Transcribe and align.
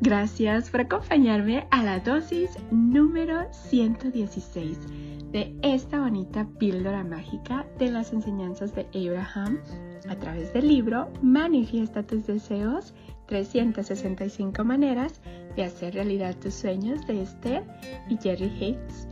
Gracias 0.00 0.70
por 0.70 0.80
acompañarme 0.80 1.66
a 1.70 1.82
la 1.82 2.00
dosis 2.00 2.50
número 2.70 3.46
116 3.52 4.78
de 5.32 5.54
esta 5.62 6.00
bonita 6.00 6.46
píldora 6.58 7.04
mágica 7.04 7.66
de 7.78 7.90
las 7.90 8.12
enseñanzas 8.12 8.74
de 8.74 8.86
Abraham 8.94 9.58
a 10.08 10.16
través 10.16 10.52
del 10.54 10.68
libro 10.68 11.08
Manifiesta 11.20 12.02
tus 12.02 12.26
deseos, 12.26 12.94
365 13.26 14.64
maneras 14.64 15.20
de 15.54 15.64
hacer 15.64 15.94
realidad 15.94 16.34
tus 16.36 16.54
sueños 16.54 17.06
de 17.06 17.22
Esther 17.22 17.64
y 18.08 18.16
Jerry 18.16 18.50
Hicks. 18.58 19.06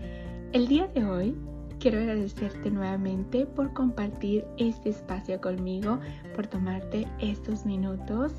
El 0.53 0.69
día 0.69 0.87
de 0.89 1.05
hoy 1.05 1.37
quiero 1.79 1.99
agradecerte 1.99 2.71
nuevamente 2.71 3.45
por 3.45 3.73
compartir 3.75 4.47
este 4.57 4.89
espacio 4.89 5.41
conmigo, 5.41 6.01
por 6.35 6.47
tomarte 6.47 7.07
estos 7.21 7.67
minutos 7.67 8.33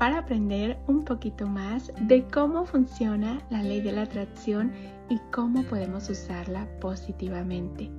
para 0.00 0.20
aprender 0.20 0.78
un 0.86 1.04
poquito 1.04 1.46
más 1.46 1.92
de 2.00 2.24
cómo 2.24 2.64
funciona 2.64 3.38
la 3.50 3.62
ley 3.62 3.82
de 3.82 3.92
la 3.92 4.04
atracción 4.04 4.72
y 5.10 5.18
cómo 5.30 5.62
podemos 5.64 6.08
usarla 6.08 6.66
positivamente. 6.80 7.90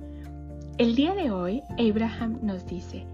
El 0.78 0.96
día 0.96 1.14
de 1.14 1.30
hoy, 1.30 1.62
Abraham 1.78 2.40
nos 2.42 2.66
dice, 2.66 3.06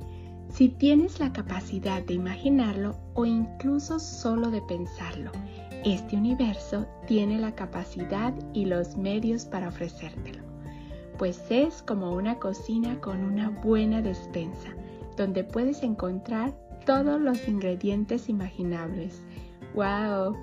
si 0.49 0.71
tienes 0.71 1.21
la 1.21 1.35
capacidad 1.35 2.03
de 2.03 2.15
imaginarlo 2.15 2.97
o 3.13 3.27
incluso 3.27 3.99
solo 3.99 4.51
de 4.51 4.63
pensarlo, 4.63 5.33
este 5.85 6.17
universo 6.17 6.87
tiene 7.07 7.39
la 7.39 7.55
capacidad 7.55 8.33
y 8.55 8.65
los 8.65 8.97
medios 8.97 9.45
para 9.45 9.69
ofrecértelo, 9.69 10.43
pues 11.19 11.45
es 11.51 11.83
como 11.83 12.15
una 12.15 12.39
cocina 12.39 12.99
con 13.03 13.23
una 13.23 13.51
buena 13.51 14.01
despensa, 14.01 14.71
donde 15.19 15.45
puedes 15.45 15.83
encontrar 15.83 16.55
todos 16.89 17.21
los 17.21 17.47
ingredientes 17.47 18.31
imaginables. 18.31 19.23
¡Wow! 19.75 20.35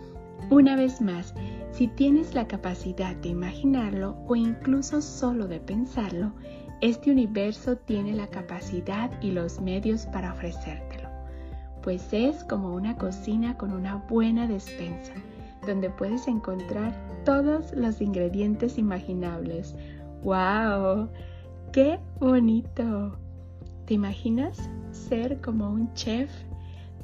Una 0.51 0.75
vez 0.75 1.01
más, 1.01 1.33
si 1.71 1.87
tienes 1.87 2.35
la 2.35 2.47
capacidad 2.47 3.15
de 3.15 3.29
imaginarlo 3.29 4.15
o 4.27 4.35
incluso 4.35 5.01
solo 5.01 5.47
de 5.47 5.59
pensarlo, 5.59 6.33
este 6.81 7.09
universo 7.09 7.77
tiene 7.77 8.13
la 8.13 8.27
capacidad 8.27 9.09
y 9.23 9.31
los 9.31 9.59
medios 9.59 10.05
para 10.05 10.33
ofrecértelo, 10.33 11.09
pues 11.81 12.13
es 12.13 12.43
como 12.43 12.75
una 12.75 12.95
cocina 12.95 13.57
con 13.57 13.73
una 13.73 13.95
buena 14.07 14.47
despensa, 14.47 15.13
donde 15.65 15.89
puedes 15.89 16.27
encontrar 16.27 16.93
todos 17.25 17.73
los 17.73 18.01
ingredientes 18.01 18.77
imaginables. 18.77 19.75
¡Wow! 20.21 21.09
¡Qué 21.71 21.99
bonito! 22.19 23.17
¿Te 23.85 23.93
imaginas 23.93 24.69
ser 24.91 25.39
como 25.41 25.69
un 25.69 25.93
chef 25.93 26.31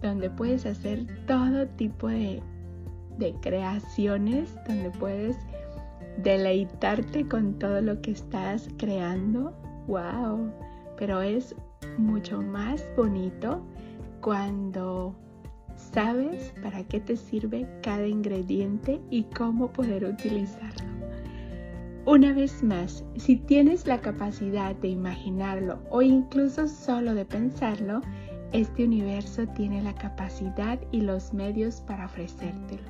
donde 0.02 0.32
puedes 0.32 0.66
hacer 0.66 1.06
todo 1.28 1.68
tipo 1.68 2.08
de, 2.08 2.42
creaciones, 3.42 4.56
donde 4.68 4.90
puedes 4.90 5.38
deleitarte 6.24 7.28
con 7.28 7.60
todo 7.60 7.82
lo 7.82 8.02
que 8.02 8.12
estás 8.12 8.68
creando? 8.78 9.54
¡Wow! 9.88 10.52
Pero 10.98 11.22
es 11.22 11.56
mucho 12.00 12.42
más 12.42 12.84
bonito 12.98 13.62
cuando 14.22 15.16
sabes 15.76 16.52
para 16.64 16.84
qué 16.84 17.00
te 17.00 17.16
sirve 17.16 17.68
cada 17.84 18.08
ingrediente 18.08 19.00
y 19.12 19.24
cómo 19.26 19.72
poder 19.72 20.06
utilizarlo. 20.06 21.01
Una 22.06 22.34
vez 22.34 22.64
más, 22.64 23.04
si 23.16 23.36
tienes 23.36 23.86
la 23.86 24.02
capacidad 24.02 24.76
de 24.76 24.88
imaginarlo 24.88 25.78
o 25.92 26.02
incluso 26.02 26.68
solo 26.68 27.14
de 27.14 27.26
pensarlo, 27.26 28.02
este 28.54 28.86
universo 28.86 29.48
tiene 29.50 29.84
la 29.84 29.94
capacidad 29.94 30.80
y 30.92 31.02
los 31.02 31.32
medios 31.32 31.80
para 31.82 32.08
ofrecértelo, 32.08 32.90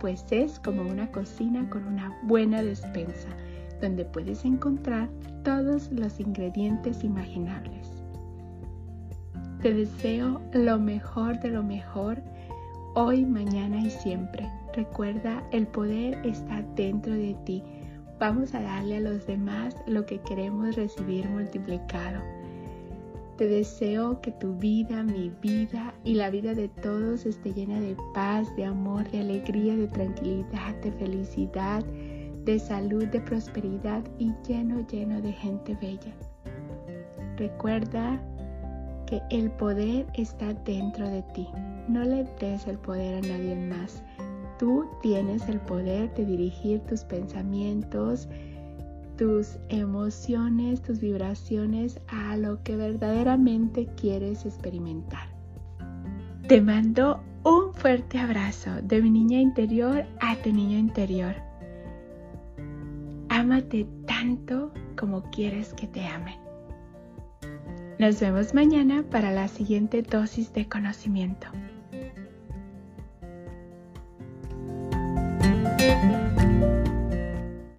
pues 0.00 0.24
es 0.32 0.58
como 0.58 0.82
una 0.82 1.10
cocina 1.12 1.70
con 1.70 1.86
una 1.86 2.18
buena 2.24 2.60
despensa, 2.60 3.28
donde 3.80 4.04
puedes 4.04 4.44
encontrar 4.44 5.08
todos 5.44 5.92
los 5.92 6.18
ingredientes 6.18 7.04
imaginables. 7.04 7.88
Te 9.62 9.72
deseo 9.72 10.40
lo 10.52 10.80
mejor 10.80 11.38
de 11.38 11.50
lo 11.50 11.62
mejor 11.62 12.20
hoy, 12.96 13.24
mañana 13.24 13.78
y 13.78 13.90
siempre. 13.90 14.50
Recuerda, 14.74 15.44
el 15.52 15.68
poder 15.68 16.14
está 16.26 16.62
dentro 16.74 17.12
de 17.12 17.34
ti 17.44 17.62
Vamos 18.18 18.52
a 18.52 18.60
darle 18.60 18.96
a 18.96 19.00
los 19.00 19.26
demás 19.26 19.76
lo 19.86 20.04
que 20.04 20.18
queremos 20.18 20.74
recibir 20.74 21.28
multiplicado. 21.28 22.20
Te 23.36 23.46
deseo 23.46 24.20
que 24.20 24.32
tu 24.32 24.56
vida, 24.56 25.04
mi 25.04 25.30
vida 25.40 25.94
y 26.02 26.14
la 26.14 26.28
vida 26.28 26.54
de 26.54 26.68
todos 26.68 27.24
esté 27.24 27.52
llena 27.52 27.78
de 27.78 27.96
paz, 28.12 28.54
de 28.56 28.64
amor, 28.64 29.08
de 29.12 29.20
alegría, 29.20 29.76
de 29.76 29.86
tranquilidad, 29.86 30.74
de 30.82 30.90
felicidad, 30.90 31.84
de 32.44 32.58
salud, 32.58 33.04
de 33.06 33.20
prosperidad 33.20 34.02
y 34.18 34.32
lleno, 34.44 34.84
lleno 34.88 35.20
de 35.22 35.32
gente 35.32 35.76
bella. 35.80 36.12
Recuerda 37.36 38.20
que 39.06 39.22
el 39.30 39.52
poder 39.52 40.06
está 40.14 40.52
dentro 40.64 41.08
de 41.08 41.22
ti. 41.34 41.46
No 41.86 42.02
le 42.02 42.24
des 42.40 42.66
el 42.66 42.78
poder 42.78 43.24
a 43.24 43.28
nadie 43.28 43.54
más. 43.54 44.02
Tú 44.58 44.86
tienes 45.02 45.48
el 45.48 45.60
poder 45.60 46.12
de 46.14 46.24
dirigir 46.24 46.80
tus 46.80 47.04
pensamientos, 47.04 48.28
tus 49.16 49.58
emociones, 49.68 50.82
tus 50.82 51.00
vibraciones 51.00 52.00
a 52.08 52.36
lo 52.36 52.62
que 52.62 52.76
verdaderamente 52.76 53.86
quieres 53.96 54.44
experimentar. 54.46 55.28
Te 56.48 56.60
mando 56.60 57.20
un 57.44 57.72
fuerte 57.72 58.18
abrazo 58.18 58.70
de 58.82 59.00
mi 59.00 59.10
niña 59.10 59.40
interior 59.40 60.04
a 60.20 60.34
tu 60.36 60.52
niño 60.52 60.78
interior. 60.78 61.34
Ámate 63.28 63.86
tanto 64.06 64.72
como 64.96 65.22
quieres 65.30 65.72
que 65.74 65.86
te 65.86 66.06
amen. 66.06 66.38
Nos 67.98 68.20
vemos 68.20 68.54
mañana 68.54 69.04
para 69.10 69.30
la 69.30 69.48
siguiente 69.48 70.02
dosis 70.02 70.52
de 70.52 70.68
conocimiento. 70.68 71.48
Thank 76.00 76.12
you. 76.12 76.27